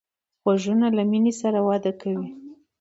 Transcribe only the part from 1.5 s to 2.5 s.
وده کوي